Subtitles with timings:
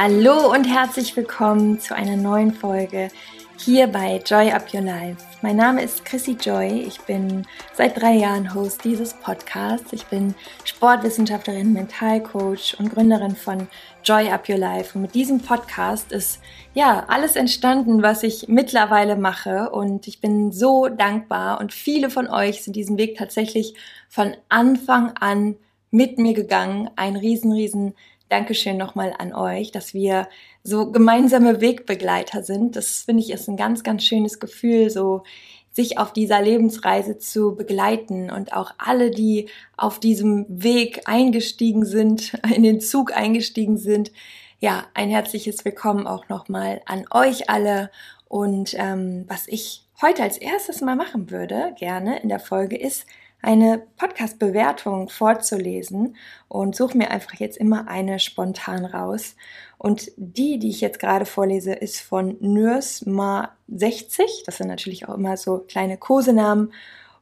[0.00, 3.08] Hallo und herzlich willkommen zu einer neuen Folge
[3.58, 5.24] hier bei Joy Up Your Life.
[5.42, 6.84] Mein Name ist Chrissy Joy.
[6.86, 9.92] Ich bin seit drei Jahren Host dieses Podcasts.
[9.92, 13.66] Ich bin Sportwissenschaftlerin, Mentalcoach und Gründerin von
[14.04, 14.94] Joy Up Your Life.
[14.94, 16.38] Und mit diesem Podcast ist
[16.74, 19.70] ja alles entstanden, was ich mittlerweile mache.
[19.70, 21.58] Und ich bin so dankbar.
[21.58, 23.74] Und viele von euch sind diesen Weg tatsächlich
[24.08, 25.56] von Anfang an
[25.90, 26.88] mit mir gegangen.
[26.94, 27.94] Ein riesen, riesen
[28.28, 30.28] Dankeschön nochmal an euch, dass wir
[30.62, 32.76] so gemeinsame Wegbegleiter sind.
[32.76, 35.22] Das finde ich ist ein ganz, ganz schönes Gefühl, so
[35.70, 42.34] sich auf dieser Lebensreise zu begleiten und auch alle, die auf diesem Weg eingestiegen sind,
[42.54, 44.12] in den Zug eingestiegen sind.
[44.60, 47.90] Ja, ein herzliches Willkommen auch nochmal an euch alle.
[48.26, 53.06] Und ähm, was ich heute als erstes mal machen würde, gerne in der Folge, ist
[53.40, 56.16] eine Podcast-Bewertung vorzulesen
[56.48, 59.36] und suche mir einfach jetzt immer eine spontan raus.
[59.78, 64.44] Und die, die ich jetzt gerade vorlese, ist von Nürsma60.
[64.44, 66.72] Das sind natürlich auch immer so kleine Kosenamen.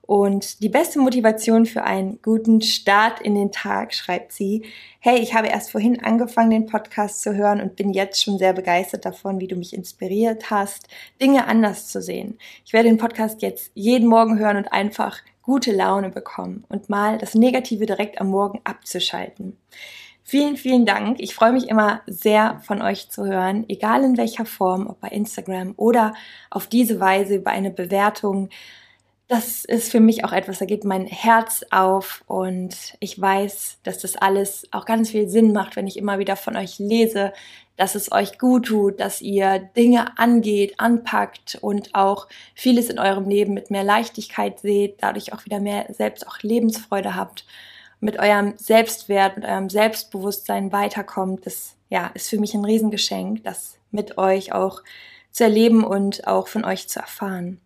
[0.07, 4.63] Und die beste Motivation für einen guten Start in den Tag, schreibt sie.
[5.01, 8.53] Hey, ich habe erst vorhin angefangen, den Podcast zu hören und bin jetzt schon sehr
[8.53, 10.87] begeistert davon, wie du mich inspiriert hast,
[11.21, 12.39] Dinge anders zu sehen.
[12.65, 17.19] Ich werde den Podcast jetzt jeden Morgen hören und einfach gute Laune bekommen und mal
[17.19, 19.57] das Negative direkt am Morgen abzuschalten.
[20.25, 21.21] Vielen, vielen Dank.
[21.21, 25.09] Ich freue mich immer sehr von euch zu hören, egal in welcher Form, ob bei
[25.09, 26.15] Instagram oder
[26.51, 28.49] auf diese Weise über eine Bewertung.
[29.29, 33.99] Das ist für mich auch etwas, da geht mein Herz auf und ich weiß, dass
[33.99, 37.33] das alles auch ganz viel Sinn macht, wenn ich immer wieder von euch lese,
[37.77, 43.29] dass es euch gut tut, dass ihr Dinge angeht, anpackt und auch vieles in eurem
[43.29, 47.45] Leben mit mehr Leichtigkeit seht, dadurch auch wieder mehr selbst auch Lebensfreude habt,
[48.01, 51.47] mit eurem Selbstwert, mit eurem Selbstbewusstsein weiterkommt.
[51.47, 54.83] Das ja, ist für mich ein Riesengeschenk, das mit euch auch
[55.31, 57.61] zu erleben und auch von euch zu erfahren.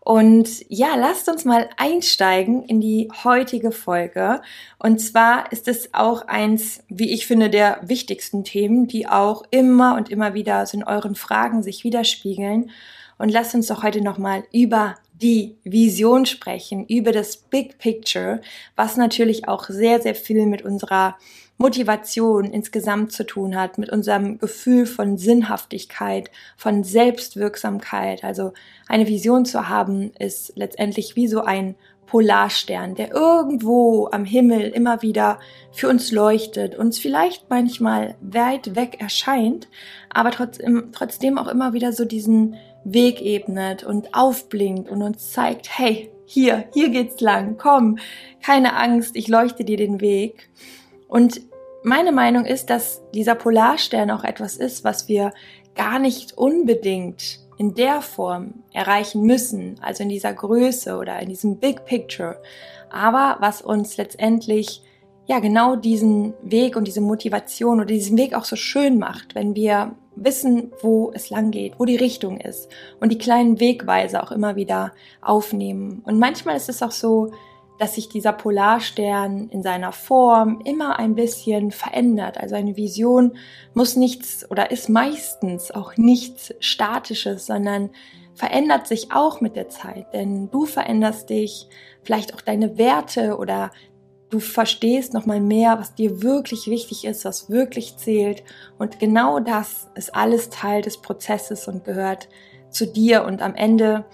[0.00, 4.40] Und ja, lasst uns mal einsteigen in die heutige Folge.
[4.78, 9.96] Und zwar ist es auch eins, wie ich finde, der wichtigsten Themen, die auch immer
[9.96, 12.70] und immer wieder in euren Fragen sich widerspiegeln.
[13.18, 18.40] Und lasst uns doch heute nochmal über die Vision sprechen, über das Big Picture,
[18.76, 21.16] was natürlich auch sehr, sehr viel mit unserer
[21.58, 28.22] Motivation insgesamt zu tun hat, mit unserem Gefühl von Sinnhaftigkeit, von Selbstwirksamkeit.
[28.22, 28.52] Also
[28.86, 31.74] eine Vision zu haben, ist letztendlich wie so ein
[32.08, 35.40] Polarstern, der irgendwo am Himmel immer wieder
[35.72, 39.68] für uns leuchtet, uns vielleicht manchmal weit weg erscheint,
[40.08, 46.10] aber trotzdem, auch immer wieder so diesen Weg ebnet und aufblinkt und uns zeigt, hey,
[46.24, 47.98] hier, hier geht's lang, komm,
[48.44, 50.50] keine Angst, ich leuchte dir den Weg.
[51.08, 51.40] Und
[51.82, 55.32] meine Meinung ist, dass dieser Polarstern auch etwas ist, was wir
[55.74, 61.58] gar nicht unbedingt in der Form erreichen müssen, also in dieser Größe oder in diesem
[61.58, 62.40] Big Picture,
[62.90, 64.82] aber was uns letztendlich
[65.28, 69.54] ja genau diesen Weg und diese Motivation oder diesen Weg auch so schön macht, wenn
[69.54, 72.68] wir wissen, wo es lang geht, wo die Richtung ist
[72.98, 76.02] und die kleinen Wegweise auch immer wieder aufnehmen.
[76.04, 77.30] Und manchmal ist es auch so,
[77.78, 82.38] dass sich dieser Polarstern in seiner Form immer ein bisschen verändert.
[82.38, 83.36] Also eine Vision
[83.74, 87.90] muss nichts oder ist meistens auch nichts Statisches, sondern
[88.34, 90.12] verändert sich auch mit der Zeit.
[90.12, 91.68] Denn du veränderst dich,
[92.02, 93.70] vielleicht auch deine Werte oder
[94.30, 98.42] du verstehst nochmal mehr, was dir wirklich wichtig ist, was wirklich zählt.
[98.78, 102.28] Und genau das ist alles Teil des Prozesses und gehört
[102.70, 103.24] zu dir.
[103.24, 104.04] Und am Ende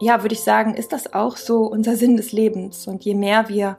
[0.00, 2.86] ja, würde ich sagen, ist das auch so unser Sinn des Lebens.
[2.86, 3.78] Und je mehr wir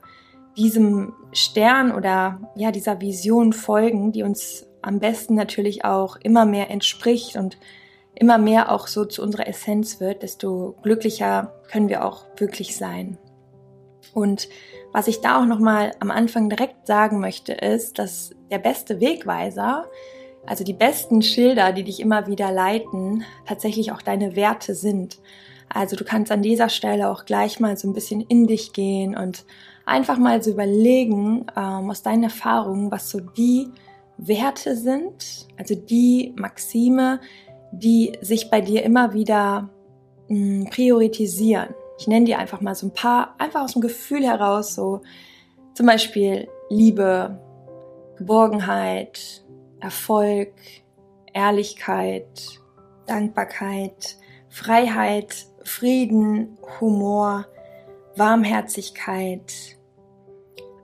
[0.58, 6.70] diesem Stern oder ja, dieser Vision folgen, die uns am besten natürlich auch immer mehr
[6.70, 7.58] entspricht und
[8.16, 13.18] immer mehr auch so zu unserer Essenz wird, desto glücklicher können wir auch wirklich sein.
[14.14, 14.50] Und
[14.92, 19.86] was ich da auch nochmal am Anfang direkt sagen möchte, ist, dass der beste Wegweiser,
[20.46, 25.20] also die besten Schilder, die dich immer wieder leiten, tatsächlich auch deine Werte sind.
[25.70, 29.16] Also du kannst an dieser Stelle auch gleich mal so ein bisschen in dich gehen
[29.16, 29.46] und
[29.86, 33.68] einfach mal so überlegen ähm, aus deinen Erfahrungen, was so die
[34.18, 37.20] Werte sind, also die Maxime,
[37.72, 39.70] die sich bei dir immer wieder
[40.28, 41.70] mh, hm, priorisieren.
[42.00, 45.02] Ich nenne dir einfach mal so ein paar, einfach aus dem Gefühl heraus, so
[45.74, 47.38] zum Beispiel Liebe,
[48.18, 49.44] Geborgenheit,
[49.82, 50.54] Erfolg,
[51.34, 52.62] Ehrlichkeit,
[53.06, 54.18] Dankbarkeit,
[54.48, 57.46] Freiheit, Frieden, Humor,
[58.16, 59.54] Warmherzigkeit,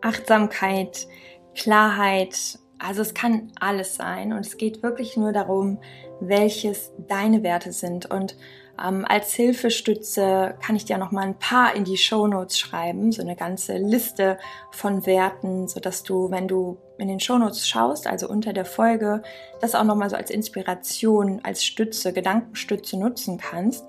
[0.01, 1.07] Achtsamkeit,
[1.55, 5.79] Klarheit, Also es kann alles sein und es geht wirklich nur darum,
[6.19, 8.05] welches deine Werte sind.
[8.05, 8.35] Und
[8.83, 13.11] ähm, als Hilfestütze kann ich dir noch mal ein paar in die Show Notes schreiben,
[13.11, 14.37] so eine ganze Liste
[14.71, 18.65] von Werten, so dass du, wenn du in den Show Notes schaust, also unter der
[18.65, 19.21] Folge,
[19.61, 23.85] das auch noch mal so als Inspiration, als Stütze, Gedankenstütze nutzen kannst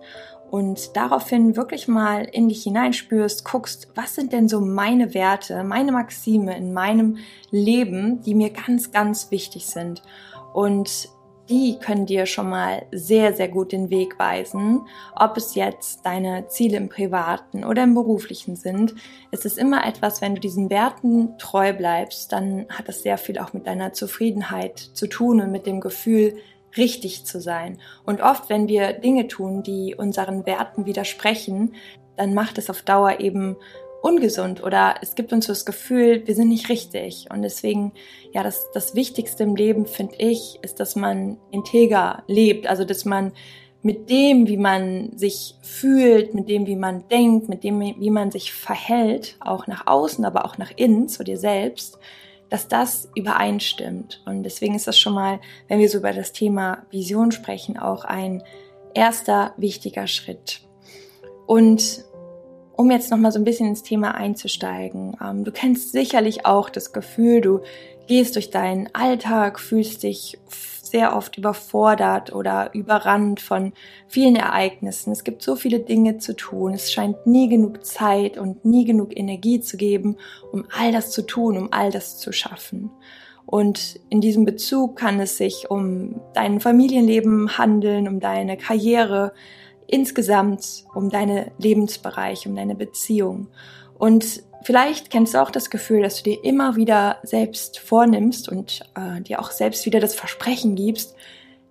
[0.51, 5.93] und daraufhin wirklich mal in dich hineinspürst, guckst, was sind denn so meine Werte, meine
[5.93, 7.19] Maxime in meinem
[7.51, 10.03] Leben, die mir ganz, ganz wichtig sind.
[10.53, 11.09] Und
[11.49, 16.49] die können dir schon mal sehr, sehr gut den Weg weisen, ob es jetzt deine
[16.49, 18.95] Ziele im privaten oder im beruflichen sind.
[19.31, 23.39] Es ist immer etwas, wenn du diesen Werten treu bleibst, dann hat das sehr viel
[23.39, 26.37] auch mit deiner Zufriedenheit zu tun und mit dem Gefühl,
[26.77, 27.79] richtig zu sein.
[28.05, 31.75] Und oft, wenn wir Dinge tun, die unseren Werten widersprechen,
[32.17, 33.57] dann macht es auf Dauer eben
[34.03, 37.27] ungesund oder es gibt uns das Gefühl, wir sind nicht richtig.
[37.31, 37.93] Und deswegen,
[38.33, 43.05] ja, das, das Wichtigste im Leben, finde ich, ist, dass man integer lebt, also dass
[43.05, 43.33] man
[43.83, 48.33] mit dem, wie man sich fühlt, mit dem, wie man denkt, mit dem, wie man
[48.33, 51.99] sich verhält, auch nach außen, aber auch nach innen, zu dir selbst,
[52.51, 54.23] dass das übereinstimmt.
[54.27, 58.05] Und deswegen ist das schon mal, wenn wir so über das Thema Vision sprechen, auch
[58.05, 58.43] ein
[58.95, 60.63] erster wichtiger Schritt.
[61.47, 62.05] Und
[62.77, 65.17] um jetzt noch mal so ein bisschen ins Thema einzusteigen.
[65.23, 67.61] Ähm, du kennst sicherlich auch das Gefühl, du
[68.07, 70.39] gehst durch deinen Alltag, fühlst dich
[70.83, 73.73] sehr oft überfordert oder überrannt von
[74.07, 75.13] vielen Ereignissen.
[75.13, 76.75] Es gibt so viele Dinge zu tun.
[76.75, 80.17] Es scheint nie genug Zeit und nie genug Energie zu geben,
[80.53, 82.91] um all das zu tun, um all das zu schaffen.
[83.47, 89.33] Und in diesem Bezug kann es sich um dein Familienleben handeln, um deine Karriere,
[89.87, 93.49] insgesamt um deine Lebensbereiche, um deine Beziehung.
[93.99, 98.81] Und vielleicht kennst du auch das Gefühl, dass du dir immer wieder selbst vornimmst und
[98.95, 101.15] äh, dir auch selbst wieder das Versprechen gibst,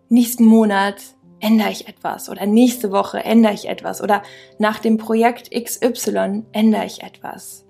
[0.09, 0.95] nächsten Monat
[1.39, 4.23] ändere ich etwas oder nächste Woche ändere ich etwas oder
[4.57, 7.65] nach dem Projekt XY ändere ich etwas.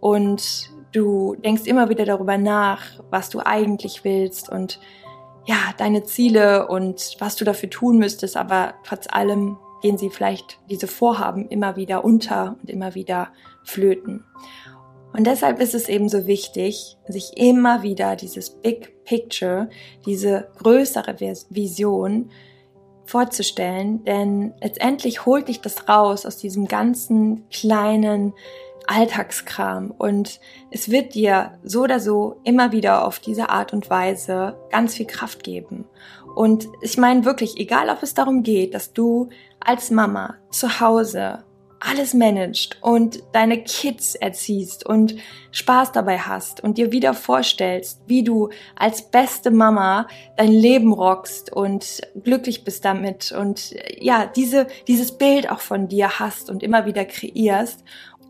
[0.00, 4.78] Und du denkst immer wieder darüber nach, was du eigentlich willst und
[5.46, 10.58] ja, deine Ziele und was du dafür tun müsstest, aber trotz allem gehen sie vielleicht
[10.70, 13.28] diese Vorhaben immer wieder unter und immer wieder
[13.64, 14.24] flöten.
[15.12, 19.70] Und deshalb ist es eben so wichtig, sich immer wieder dieses Big Picture,
[20.04, 22.30] diese größere Vision
[23.04, 28.34] vorzustellen, denn letztendlich holt dich das raus aus diesem ganzen kleinen
[28.86, 30.40] Alltagskram und
[30.70, 35.06] es wird dir so oder so immer wieder auf diese Art und Weise ganz viel
[35.06, 35.84] Kraft geben.
[36.34, 39.28] Und ich meine wirklich, egal ob es darum geht, dass du
[39.60, 41.44] als Mama zu Hause
[41.80, 45.16] alles managst und deine Kids erziehst und
[45.52, 51.52] Spaß dabei hast und dir wieder vorstellst, wie du als beste Mama dein Leben rockst
[51.52, 56.86] und glücklich bist damit und ja, diese, dieses Bild auch von dir hast und immer
[56.86, 57.84] wieder kreierst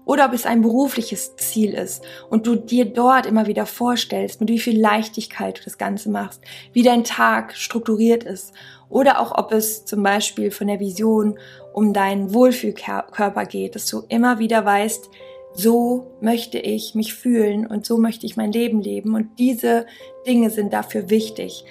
[0.04, 4.48] oder ob es ein berufliches Ziel ist und du dir dort immer wieder vorstellst, mit
[4.48, 6.40] wie viel Leichtigkeit du das Ganze machst,
[6.72, 8.54] wie dein Tag strukturiert ist
[8.88, 11.38] oder auch ob es zum Beispiel von der Vision
[11.72, 15.10] um deinen Wohlfühlkörper geht, dass du immer wieder weißt,
[15.54, 19.86] so möchte ich mich fühlen und so möchte ich mein Leben leben und diese
[20.26, 21.64] Dinge sind dafür wichtig.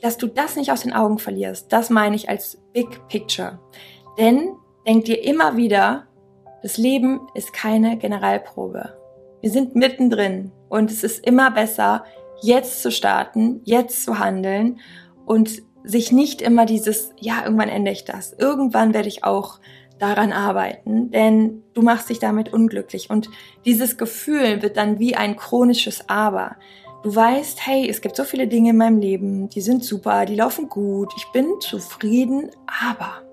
[0.00, 3.58] Dass du das nicht aus den Augen verlierst, das meine ich als Big Picture.
[4.18, 4.54] Denn
[4.86, 6.06] denk dir immer wieder,
[6.62, 8.96] das Leben ist keine Generalprobe.
[9.40, 12.04] Wir sind mittendrin und es ist immer besser,
[12.40, 14.80] jetzt zu starten, jetzt zu handeln
[15.26, 19.60] und sich nicht immer dieses, ja, irgendwann ändere ich das, irgendwann werde ich auch
[19.98, 23.28] daran arbeiten, denn du machst dich damit unglücklich und
[23.64, 26.56] dieses Gefühl wird dann wie ein chronisches Aber.
[27.04, 30.36] Du weißt, hey, es gibt so viele Dinge in meinem Leben, die sind super, die
[30.36, 33.24] laufen gut, ich bin zufrieden, aber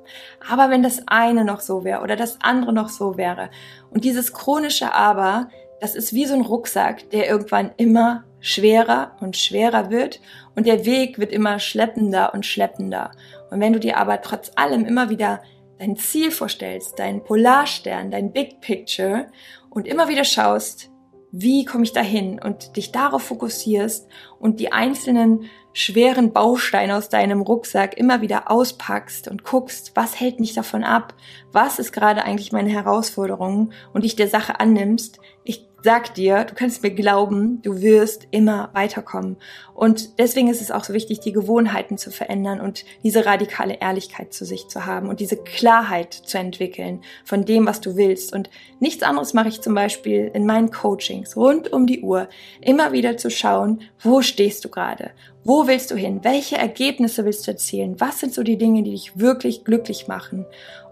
[0.50, 3.50] aber wenn das eine noch so wäre oder das andere noch so wäre.
[3.92, 9.38] Und dieses chronische Aber, das ist wie so ein Rucksack, der irgendwann immer schwerer und
[9.38, 10.20] schwerer wird
[10.56, 13.12] und der Weg wird immer schleppender und schleppender.
[13.50, 15.42] Und wenn du dir aber trotz allem immer wieder
[15.80, 19.28] dein Ziel vorstellst, dein Polarstern, dein Big Picture
[19.70, 20.92] und immer wieder schaust,
[21.32, 24.08] wie komme ich dahin und dich darauf fokussierst
[24.40, 30.42] und die einzelnen schweren Bausteine aus deinem Rucksack immer wieder auspackst und guckst, was hält
[30.42, 31.14] mich davon ab,
[31.54, 33.72] was ist gerade eigentlich meine Herausforderung?
[33.94, 38.70] Und dich der Sache annimmst, ich sag dir, du kannst mir glauben, du wirst immer
[38.74, 39.38] weiterkommen.
[39.74, 44.34] Und deswegen ist es auch so wichtig, die Gewohnheiten zu verändern und diese radikale Ehrlichkeit
[44.34, 48.34] zu sich zu haben und diese Klarheit zu entwickeln von dem, was du willst.
[48.34, 52.28] Und nichts anderes mache ich zum Beispiel in meinen Coachings rund um die Uhr,
[52.62, 55.12] immer wieder zu schauen, wo stehst du gerade?
[55.44, 56.20] Wo willst du hin?
[56.22, 58.00] Welche Ergebnisse willst du erzielen?
[58.00, 60.46] Was sind so die Dinge, die dich wirklich glücklich machen?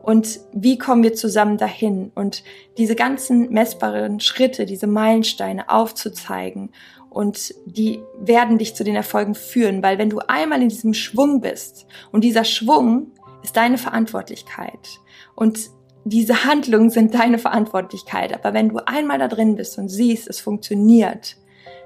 [0.09, 2.11] Und wie kommen wir zusammen dahin?
[2.15, 2.43] Und
[2.79, 6.71] diese ganzen messbaren Schritte, diese Meilensteine aufzuzeigen
[7.11, 11.41] und die werden dich zu den Erfolgen führen, weil wenn du einmal in diesem Schwung
[11.41, 13.11] bist und dieser Schwung
[13.43, 14.99] ist deine Verantwortlichkeit
[15.35, 15.69] und
[16.05, 20.39] diese Handlungen sind deine Verantwortlichkeit, aber wenn du einmal da drin bist und siehst, es
[20.39, 21.37] funktioniert,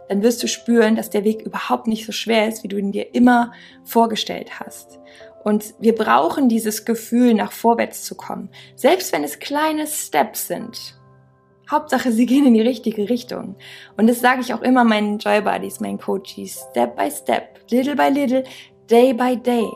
[0.07, 2.93] dann wirst du spüren, dass der Weg überhaupt nicht so schwer ist, wie du ihn
[2.93, 3.51] dir immer
[3.83, 4.99] vorgestellt hast.
[5.43, 8.49] Und wir brauchen dieses Gefühl, nach vorwärts zu kommen.
[8.75, 10.97] Selbst wenn es kleine Steps sind.
[11.69, 13.55] Hauptsache, sie gehen in die richtige Richtung.
[13.97, 16.65] Und das sage ich auch immer meinen Joy Buddies, meinen Coaches.
[16.71, 18.43] Step by step, little by little,
[18.89, 19.69] day by day.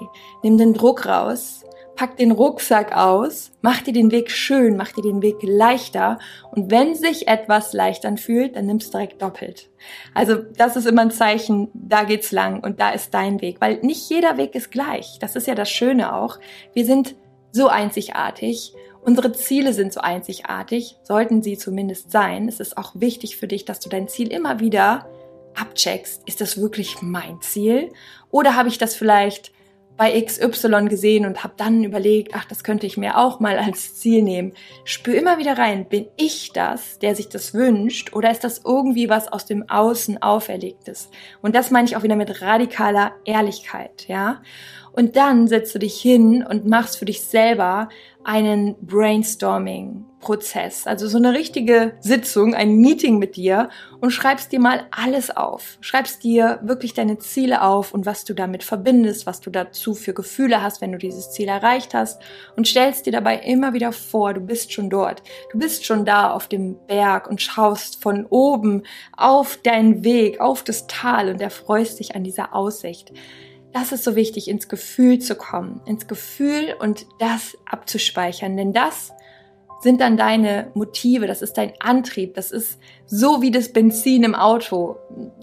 [0.43, 1.63] Nimm den Druck raus
[1.97, 6.19] pack den Rucksack aus, mach dir den Weg schön, mach dir den Weg leichter
[6.51, 9.69] und wenn sich etwas leichter anfühlt, dann nimmst direkt doppelt.
[10.13, 13.79] Also das ist immer ein Zeichen, da geht's lang und da ist dein Weg, weil
[13.81, 15.17] nicht jeder Weg ist gleich.
[15.19, 16.39] Das ist ja das Schöne auch.
[16.73, 17.15] Wir sind
[17.51, 18.73] so einzigartig.
[19.01, 22.47] Unsere Ziele sind so einzigartig, sollten sie zumindest sein.
[22.47, 25.09] Es ist auch wichtig für dich, dass du dein Ziel immer wieder
[25.55, 26.21] abcheckst.
[26.27, 27.91] Ist das wirklich mein Ziel?
[28.29, 29.51] Oder habe ich das vielleicht
[29.97, 33.95] bei XY gesehen und habe dann überlegt, ach, das könnte ich mir auch mal als
[33.95, 34.53] Ziel nehmen.
[34.83, 39.09] Spür immer wieder rein, bin ich das, der sich das wünscht, oder ist das irgendwie
[39.09, 41.09] was aus dem Außen auferlegtes?
[41.41, 44.41] Und das meine ich auch wieder mit radikaler Ehrlichkeit, ja?
[44.93, 47.89] Und dann setzt du dich hin und machst für dich selber
[48.23, 48.75] einen
[50.19, 53.69] Brainstorming-Prozess, also so eine richtige Sitzung, ein Meeting mit dir
[54.01, 55.77] und schreibst dir mal alles auf.
[55.81, 60.13] Schreibst dir wirklich deine Ziele auf und was du damit verbindest, was du dazu für
[60.13, 62.21] Gefühle hast, wenn du dieses Ziel erreicht hast
[62.55, 65.23] und stellst dir dabei immer wieder vor, du bist schon dort.
[65.51, 68.83] Du bist schon da auf dem Berg und schaust von oben
[69.15, 73.11] auf deinen Weg, auf das Tal und erfreust dich an dieser Aussicht
[73.73, 79.11] das ist so wichtig, ins Gefühl zu kommen, ins Gefühl und das abzuspeichern, denn das
[79.79, 84.35] sind dann deine Motive, das ist dein Antrieb, das ist so wie das Benzin im
[84.35, 84.97] Auto.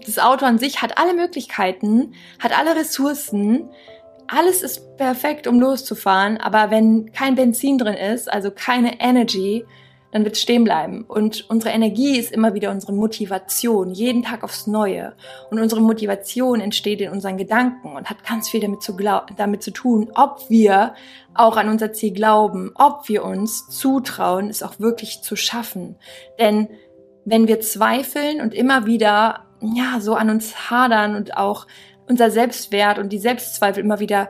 [0.05, 3.69] Das Auto an sich hat alle Möglichkeiten, hat alle Ressourcen,
[4.27, 9.65] alles ist perfekt, um loszufahren, aber wenn kein Benzin drin ist, also keine Energy,
[10.15, 11.03] dann wird es stehen bleiben.
[11.03, 15.13] Und unsere Energie ist immer wieder unsere Motivation, jeden Tag aufs Neue.
[15.51, 18.95] Und unsere Motivation entsteht in unseren Gedanken und hat ganz viel damit zu,
[19.35, 20.93] damit zu tun, ob wir
[21.33, 25.97] auch an unser Ziel glauben, ob wir uns zutrauen, es auch wirklich zu schaffen.
[26.39, 26.69] Denn
[27.25, 31.67] wenn wir zweifeln und immer wieder ja so an uns hadern und auch
[32.07, 34.29] unser Selbstwert und die Selbstzweifel immer wieder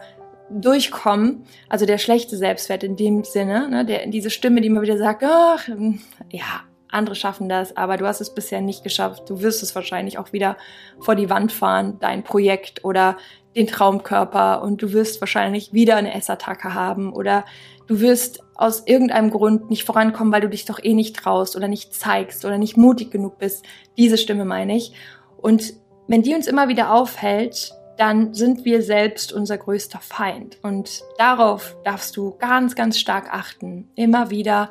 [0.49, 4.97] durchkommen, also der schlechte Selbstwert in dem Sinne, ne, der, diese Stimme, die immer wieder
[4.97, 6.63] sagt, ach, hm, ja,
[6.95, 9.29] andere schaffen das, aber du hast es bisher nicht geschafft.
[9.29, 10.55] Du wirst es wahrscheinlich auch wieder
[10.99, 13.17] vor die Wand fahren, dein Projekt oder
[13.55, 17.45] den Traumkörper und du wirst wahrscheinlich wieder eine Essattacke haben oder
[17.87, 21.67] du wirst aus irgendeinem Grund nicht vorankommen, weil du dich doch eh nicht traust oder
[21.67, 23.65] nicht zeigst oder nicht mutig genug bist.
[23.97, 24.93] Diese Stimme meine ich.
[25.37, 25.73] Und
[26.07, 30.57] wenn die uns immer wieder aufhält, dann sind wir selbst unser größter Feind.
[30.61, 33.89] Und darauf darfst du ganz, ganz stark achten.
[33.95, 34.69] Immer wieder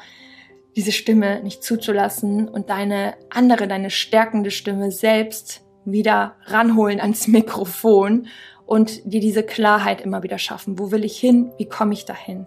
[0.76, 8.26] diese Stimme nicht zuzulassen und deine andere, deine stärkende Stimme selbst wieder ranholen ans Mikrofon
[8.66, 10.78] und dir diese Klarheit immer wieder schaffen.
[10.78, 11.52] Wo will ich hin?
[11.58, 12.46] Wie komme ich dahin?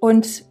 [0.00, 0.44] Und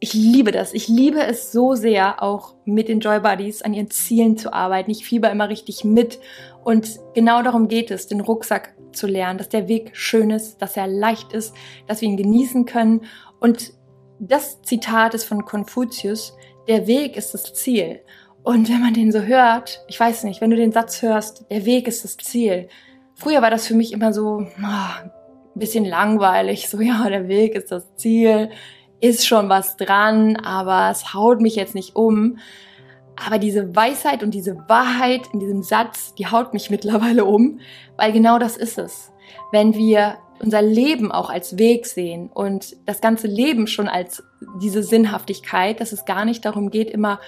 [0.00, 0.74] ich liebe das.
[0.74, 4.90] Ich liebe es so sehr, auch mit den Joy Buddies an ihren Zielen zu arbeiten.
[4.90, 6.18] Ich fieber immer richtig mit.
[6.64, 10.76] Und genau darum geht es, den Rucksack zu lernen, dass der Weg schön ist, dass
[10.76, 11.54] er leicht ist,
[11.86, 13.02] dass wir ihn genießen können.
[13.40, 13.72] Und
[14.18, 16.36] das Zitat ist von Konfuzius,
[16.68, 18.00] der Weg ist das Ziel.
[18.42, 21.64] Und wenn man den so hört, ich weiß nicht, wenn du den Satz hörst, der
[21.64, 22.68] Weg ist das Ziel.
[23.14, 25.10] Früher war das für mich immer so oh, ein
[25.54, 28.50] bisschen langweilig, so ja, der Weg ist das Ziel
[29.02, 32.38] ist schon was dran, aber es haut mich jetzt nicht um.
[33.16, 37.60] Aber diese Weisheit und diese Wahrheit in diesem Satz, die haut mich mittlerweile um,
[37.96, 39.12] weil genau das ist es.
[39.50, 44.24] Wenn wir unser Leben auch als Weg sehen und das ganze Leben schon als
[44.60, 47.20] diese Sinnhaftigkeit, dass es gar nicht darum geht, immer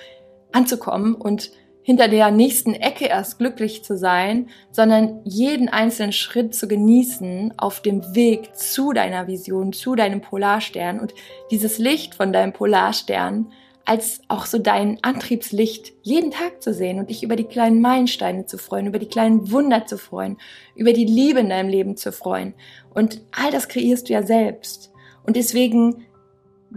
[0.53, 6.67] anzukommen und hinter der nächsten Ecke erst glücklich zu sein, sondern jeden einzelnen Schritt zu
[6.67, 11.13] genießen auf dem Weg zu deiner Vision, zu deinem Polarstern und
[11.51, 13.53] dieses Licht von deinem Polarstern
[13.85, 18.47] als auch so dein Antriebslicht jeden Tag zu sehen und dich über die kleinen Meilensteine
[18.47, 20.39] zu freuen, über die kleinen Wunder zu freuen,
[20.75, 22.55] über die Liebe in deinem Leben zu freuen.
[22.95, 24.91] Und all das kreierst du ja selbst.
[25.25, 26.07] Und deswegen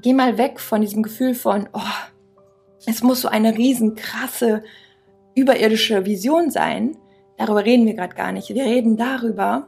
[0.02, 1.80] geh mal weg von diesem Gefühl von, oh,
[2.86, 4.64] es muss so eine riesen krasse
[5.36, 6.98] überirdische Vision sein.
[7.38, 8.50] Darüber reden wir gerade gar nicht.
[8.50, 9.68] Wir reden darüber,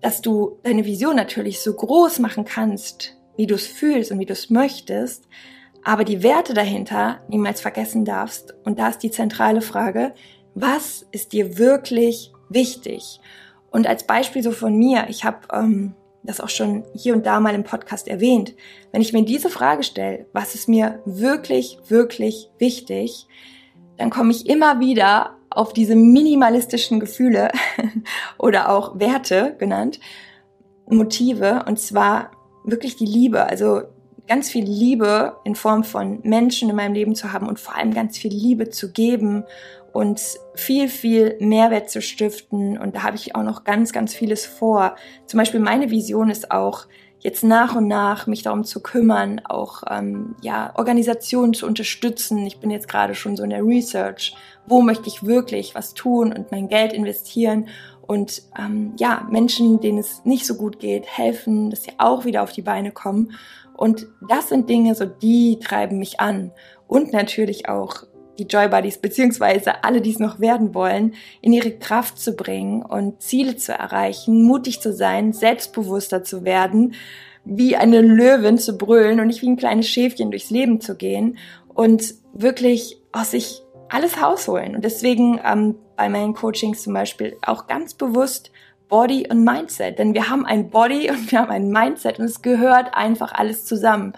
[0.00, 4.26] dass du deine Vision natürlich so groß machen kannst, wie du es fühlst und wie
[4.26, 5.26] du es möchtest,
[5.84, 8.54] aber die Werte dahinter niemals vergessen darfst.
[8.64, 10.14] Und da ist die zentrale Frage,
[10.54, 13.20] was ist dir wirklich wichtig?
[13.70, 17.38] Und als Beispiel so von mir, ich habe ähm, das auch schon hier und da
[17.38, 18.54] mal im Podcast erwähnt,
[18.92, 23.26] wenn ich mir diese Frage stelle, was ist mir wirklich, wirklich wichtig,
[23.98, 27.50] dann komme ich immer wieder auf diese minimalistischen Gefühle
[28.38, 30.00] oder auch Werte genannt,
[30.86, 32.30] Motive, und zwar
[32.64, 33.82] wirklich die Liebe, also
[34.26, 37.92] ganz viel Liebe in Form von Menschen in meinem Leben zu haben und vor allem
[37.92, 39.44] ganz viel Liebe zu geben
[39.92, 40.20] und
[40.54, 42.78] viel, viel Mehrwert zu stiften.
[42.78, 44.96] Und da habe ich auch noch ganz, ganz vieles vor.
[45.26, 46.86] Zum Beispiel meine Vision ist auch,
[47.24, 52.46] jetzt nach und nach mich darum zu kümmern, auch ähm, ja Organisationen zu unterstützen.
[52.46, 56.32] Ich bin jetzt gerade schon so in der Research, wo möchte ich wirklich was tun
[56.34, 57.68] und mein Geld investieren
[58.06, 62.42] und ähm, ja Menschen, denen es nicht so gut geht, helfen, dass sie auch wieder
[62.42, 63.32] auf die Beine kommen.
[63.76, 66.52] Und das sind Dinge, so die treiben mich an.
[66.86, 68.04] Und natürlich auch
[68.38, 72.82] die Joy Buddies, beziehungsweise alle, die es noch werden wollen, in ihre Kraft zu bringen
[72.82, 76.94] und Ziele zu erreichen, mutig zu sein, selbstbewusster zu werden,
[77.44, 81.38] wie eine Löwin zu brüllen und nicht wie ein kleines Schäfchen durchs Leben zu gehen
[81.74, 84.74] und wirklich aus sich alles rausholen.
[84.74, 88.50] Und deswegen ähm, bei meinen Coachings zum Beispiel auch ganz bewusst
[88.94, 89.98] Body und Mindset.
[89.98, 93.64] Denn wir haben ein Body und wir haben ein Mindset und es gehört einfach alles
[93.64, 94.12] zusammen.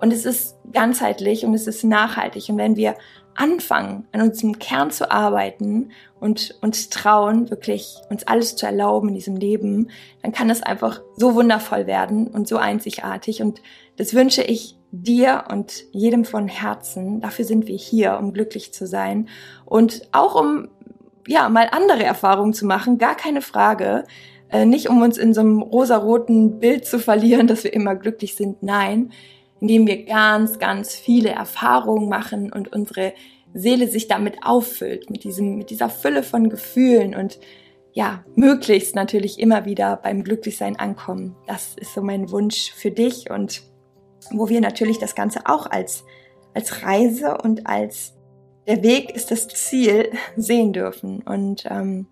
[0.00, 2.48] Und es ist ganzheitlich und es ist nachhaltig.
[2.48, 2.94] Und wenn wir
[3.34, 9.14] anfangen, an unserem Kern zu arbeiten und uns trauen, wirklich uns alles zu erlauben in
[9.16, 9.90] diesem Leben,
[10.22, 13.42] dann kann es einfach so wundervoll werden und so einzigartig.
[13.42, 13.60] Und
[13.96, 17.20] das wünsche ich dir und jedem von Herzen.
[17.20, 19.28] Dafür sind wir hier, um glücklich zu sein
[19.64, 20.68] und auch um
[21.26, 24.04] ja, mal andere Erfahrungen zu machen, gar keine Frage.
[24.50, 28.34] Äh, nicht um uns in so einem rosaroten Bild zu verlieren, dass wir immer glücklich
[28.34, 29.12] sind, nein,
[29.60, 33.12] indem wir ganz, ganz viele Erfahrungen machen und unsere
[33.52, 37.38] Seele sich damit auffüllt, mit diesem, mit dieser Fülle von Gefühlen und
[37.92, 41.34] ja, möglichst natürlich immer wieder beim Glücklichsein ankommen.
[41.46, 43.62] Das ist so mein Wunsch für dich und
[44.30, 46.04] wo wir natürlich das Ganze auch als,
[46.54, 48.14] als Reise und als
[48.70, 51.22] der Weg ist das Ziel sehen dürfen.
[51.22, 52.06] Und ähm,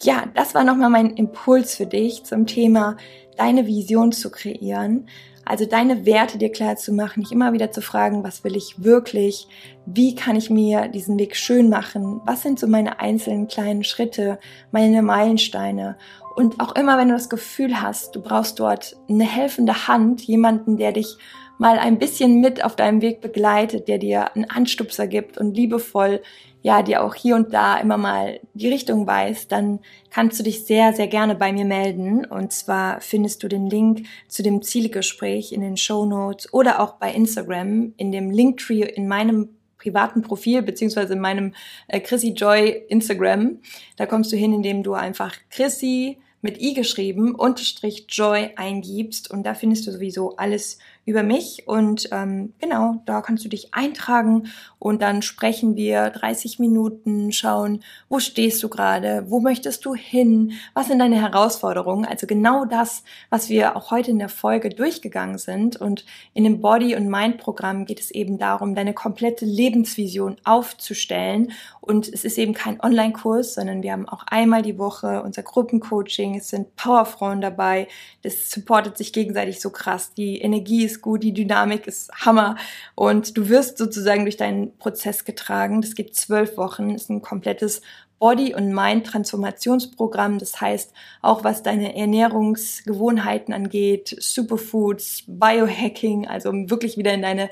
[0.00, 2.96] ja, das war nochmal mein Impuls für dich zum Thema
[3.36, 5.06] deine Vision zu kreieren.
[5.44, 8.82] Also deine Werte dir klar zu machen, dich immer wieder zu fragen, was will ich
[8.82, 9.48] wirklich?
[9.84, 12.22] Wie kann ich mir diesen Weg schön machen?
[12.24, 14.38] Was sind so meine einzelnen kleinen Schritte,
[14.70, 15.98] meine Meilensteine?
[16.36, 20.78] Und auch immer, wenn du das Gefühl hast, du brauchst dort eine helfende Hand, jemanden,
[20.78, 21.18] der dich
[21.58, 26.22] mal ein bisschen mit auf deinem Weg begleitet, der dir einen Anstupser gibt und liebevoll
[26.62, 30.64] ja dir auch hier und da immer mal die Richtung weist, dann kannst du dich
[30.64, 32.24] sehr, sehr gerne bei mir melden.
[32.24, 36.94] Und zwar findest du den Link zu dem Zielgespräch in den Show Notes oder auch
[36.94, 41.54] bei Instagram in dem Linktree in meinem privaten Profil beziehungsweise in meinem
[41.86, 43.58] äh, Chrissy Joy Instagram.
[43.96, 49.44] Da kommst du hin, indem du einfach Chrissy mit i geschrieben, unterstrich Joy eingibst und
[49.44, 54.48] da findest du sowieso alles über mich und ähm, genau, da kannst du dich eintragen
[54.78, 60.52] und dann sprechen wir 30 Minuten, schauen, wo stehst du gerade, wo möchtest du hin,
[60.74, 65.38] was sind deine Herausforderungen, also genau das, was wir auch heute in der Folge durchgegangen
[65.38, 71.52] sind und in dem Body- und Mind-Programm geht es eben darum, deine komplette Lebensvision aufzustellen
[71.80, 76.34] und es ist eben kein Online-Kurs, sondern wir haben auch einmal die Woche unser Gruppencoaching,
[76.34, 77.88] es sind Powerfrauen dabei,
[78.20, 82.56] das supportet sich gegenseitig so krass, die Energie ist gut, die Dynamik ist Hammer
[82.94, 85.80] und du wirst sozusagen durch deinen Prozess getragen.
[85.80, 87.82] Das geht zwölf Wochen, ist ein komplettes
[88.18, 90.38] Body- und Mind-Transformationsprogramm.
[90.38, 97.48] Das heißt, auch was deine Ernährungsgewohnheiten angeht, Superfoods, Biohacking, also um wirklich wieder in deine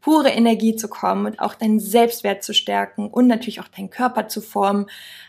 [0.00, 4.28] pure Energie zu kommen und auch deinen Selbstwert zu stärken und natürlich auch deinen Körper
[4.28, 4.86] zu formen.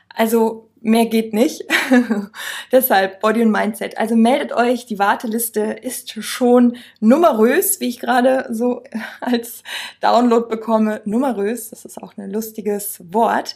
[0.10, 1.64] Also mehr geht nicht.
[2.72, 3.98] Deshalb Body und Mindset.
[3.98, 8.84] Also meldet euch, die Warteliste ist schon numerös, wie ich gerade so
[9.22, 9.64] als
[10.02, 11.02] Download bekomme.
[11.06, 13.56] Numerös, das ist auch ein lustiges Wort.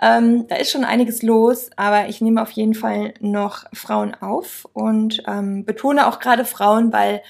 [0.00, 4.68] Ähm, da ist schon einiges los, aber ich nehme auf jeden Fall noch Frauen auf
[4.72, 7.22] und ähm, betone auch gerade Frauen, weil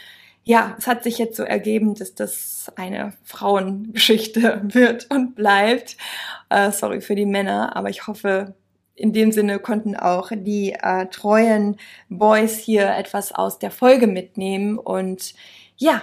[0.48, 5.96] ja, es hat sich jetzt so ergeben, dass das eine Frauengeschichte wird und bleibt.
[6.48, 8.54] Äh, sorry für die Männer, aber ich hoffe,
[8.96, 11.76] in dem Sinne konnten auch die äh, treuen
[12.08, 14.78] Boys hier etwas aus der Folge mitnehmen.
[14.78, 15.34] Und
[15.76, 16.02] ja,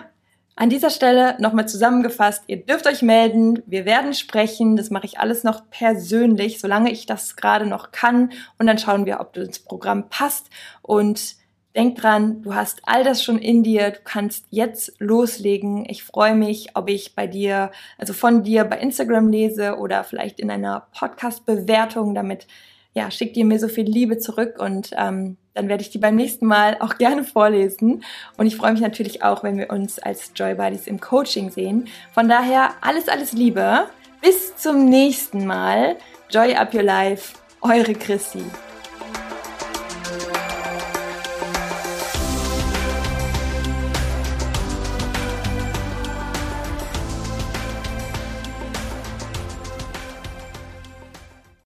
[0.55, 5.19] an dieser Stelle nochmal zusammengefasst, ihr dürft euch melden, wir werden sprechen, das mache ich
[5.19, 9.59] alles noch persönlich, solange ich das gerade noch kann und dann schauen wir, ob das
[9.59, 10.51] Programm passt
[10.83, 11.35] und
[11.75, 15.85] Denk dran, du hast all das schon in dir, du kannst jetzt loslegen.
[15.89, 20.39] Ich freue mich, ob ich bei dir, also von dir bei Instagram lese oder vielleicht
[20.39, 22.13] in einer Podcast-Bewertung.
[22.13, 22.45] Damit
[22.93, 26.15] ja, schick dir mir so viel Liebe zurück und ähm, dann werde ich die beim
[26.15, 28.03] nächsten Mal auch gerne vorlesen.
[28.37, 31.87] Und ich freue mich natürlich auch, wenn wir uns als Joy Buddies im Coaching sehen.
[32.11, 33.85] Von daher alles, alles Liebe.
[34.21, 35.97] Bis zum nächsten Mal.
[36.29, 37.35] Joy Up Your Life.
[37.61, 38.43] Eure Chrissy.